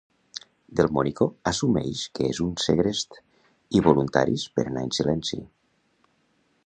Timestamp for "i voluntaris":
3.81-4.47